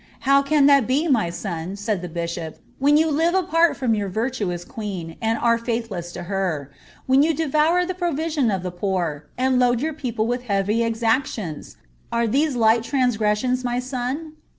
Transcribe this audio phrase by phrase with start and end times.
[0.21, 4.09] How can that he, my son," said the hishop, when you live apart from your
[4.09, 6.71] virtuous queen, and are faithless to her—
[7.05, 11.77] when you devour the provision of the poor, and load your people with heavy exactions?
[12.11, 14.33] Are these light transgressions, my son